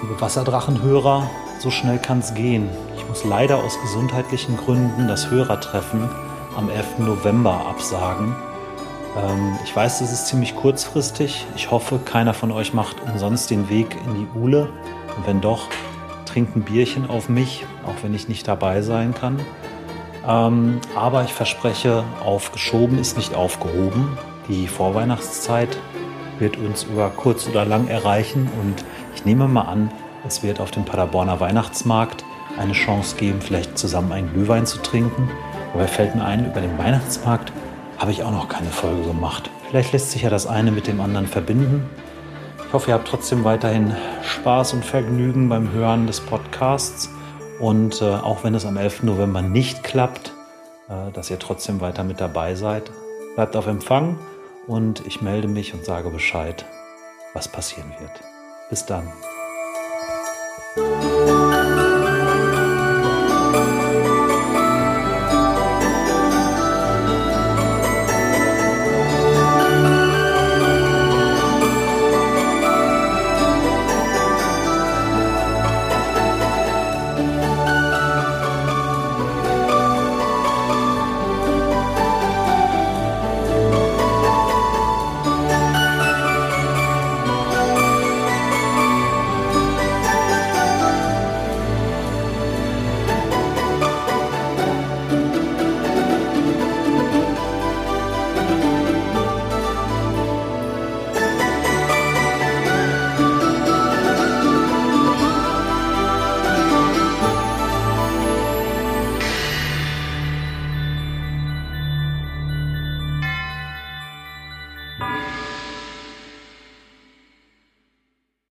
[0.00, 1.28] Liebe Wasserdrachenhörer,
[1.58, 2.68] so schnell kann es gehen.
[2.96, 6.08] Ich muss leider aus gesundheitlichen Gründen das Hörertreffen
[6.56, 7.00] am 11.
[7.00, 8.36] November absagen.
[9.16, 11.46] Ähm, ich weiß, das ist ziemlich kurzfristig.
[11.56, 14.70] Ich hoffe, keiner von euch macht umsonst den Weg in die Uhle.
[15.16, 15.66] Und wenn doch,
[16.26, 19.40] trinkt ein Bierchen auf mich, auch wenn ich nicht dabei sein kann.
[20.28, 24.16] Ähm, aber ich verspreche, aufgeschoben ist nicht aufgehoben.
[24.48, 25.76] Die Vorweihnachtszeit
[26.38, 28.84] wird uns über kurz oder lang erreichen und
[29.18, 29.90] ich nehme mal an,
[30.24, 32.24] es wird auf dem Paderborner Weihnachtsmarkt
[32.56, 35.28] eine Chance geben, vielleicht zusammen einen Glühwein zu trinken.
[35.72, 37.52] Dabei fällt mir ein, über den Weihnachtsmarkt
[37.98, 39.50] habe ich auch noch keine Folge gemacht.
[39.68, 41.90] Vielleicht lässt sich ja das eine mit dem anderen verbinden.
[42.64, 47.10] Ich hoffe, ihr habt trotzdem weiterhin Spaß und Vergnügen beim Hören des Podcasts.
[47.58, 49.02] Und äh, auch wenn es am 11.
[49.02, 50.32] November nicht klappt,
[50.88, 52.92] äh, dass ihr trotzdem weiter mit dabei seid.
[53.34, 54.16] Bleibt auf Empfang
[54.68, 56.64] und ich melde mich und sage Bescheid,
[57.34, 58.37] was passieren wird.
[58.70, 59.12] Bis dann.